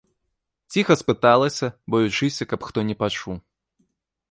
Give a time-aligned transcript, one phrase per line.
[0.75, 3.35] Ціха спыталася, баючыся, каб хто не пачуў.